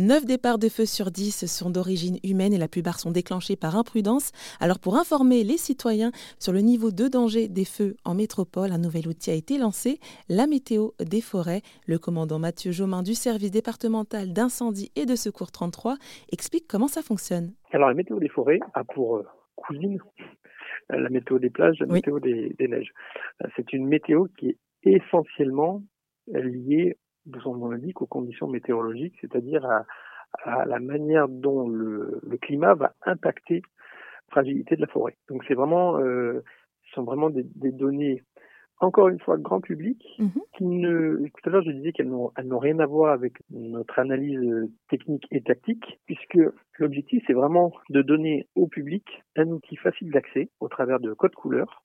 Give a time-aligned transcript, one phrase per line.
[0.00, 3.76] 9 départs de feu sur 10 sont d'origine humaine et la plupart sont déclenchés par
[3.76, 4.32] imprudence.
[4.58, 8.78] Alors pour informer les citoyens sur le niveau de danger des feux en métropole, un
[8.78, 9.98] nouvel outil a été lancé,
[10.30, 11.60] la météo des forêts.
[11.86, 15.98] Le commandant Mathieu Jomain du service départemental d'incendie et de secours 33
[16.32, 17.52] explique comment ça fonctionne.
[17.70, 19.98] Alors la météo des forêts a pour euh, cousine
[20.88, 22.92] la météo des plages, la météo des, des neiges.
[23.44, 25.82] Euh, c'est une météo qui est essentiellement
[26.26, 26.96] liée
[27.38, 29.84] son nom l'indique, aux conditions météorologiques, c'est-à-dire à,
[30.44, 35.16] à, la manière dont le, le, climat va impacter la fragilité de la forêt.
[35.28, 36.42] Donc c'est vraiment, euh,
[36.84, 38.22] ce sont vraiment des, des, données,
[38.78, 40.30] encore une fois, grand public, -hmm.
[40.56, 43.34] qui ne, tout à l'heure je disais qu'elles n'ont, elles n'ont rien à voir avec
[43.50, 46.38] notre analyse technique et tactique, puisque
[46.78, 49.04] l'objectif c'est vraiment de donner au public
[49.36, 51.82] un outil facile d'accès au travers de codes couleurs,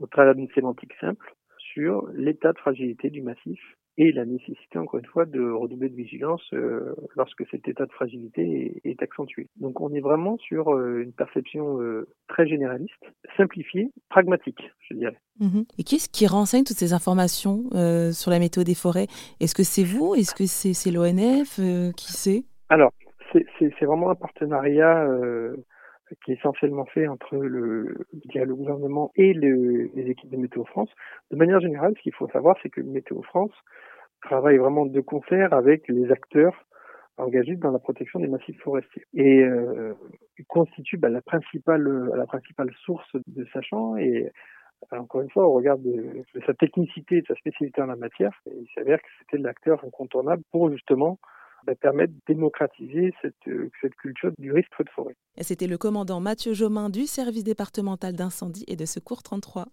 [0.00, 1.34] au travers d'une sémantique simple,
[1.72, 3.60] sur l'état de fragilité du massif
[3.98, 7.92] et la nécessité, encore une fois, de redoubler de vigilance euh, lorsque cet état de
[7.92, 9.48] fragilité est, est, accentué.
[9.56, 13.04] Donc on est vraiment sur euh, une perception euh, très généraliste,
[13.36, 15.18] simplifiée, pragmatique, je dirais.
[15.38, 15.62] Mmh.
[15.78, 17.64] Et qui est-ce qui renseigne toutes ces informations
[18.12, 19.06] sur la météo des forêts?
[19.40, 20.14] Est-ce que c'est vous?
[20.14, 21.56] Est-ce que c'est l'ONF
[21.96, 22.44] Qui c'est?
[22.70, 22.92] Alors,
[23.32, 25.06] c'est vraiment un partenariat
[26.24, 30.90] qui est essentiellement fait entre le, le gouvernement et le, les équipes de Météo France.
[31.30, 33.52] De manière générale, ce qu'il faut savoir, c'est que Météo France
[34.22, 36.66] travaille vraiment de concert avec les acteurs
[37.16, 39.94] engagés dans la protection des massifs forestiers et euh,
[40.48, 41.82] constitue bah, la principale
[42.14, 44.30] la principale source de sachant et
[44.92, 48.32] encore une fois, au regard de, sa technicité et de sa spécialité en la matière,
[48.46, 51.18] il s'avère que c'était l'acteur incontournable pour justement
[51.66, 53.34] bah, permettre de démocratiser cette,
[53.80, 55.16] cette culture du risque de forêt.
[55.40, 59.66] C'était le commandant Mathieu Jomain du service départemental d'incendie et de secours 33.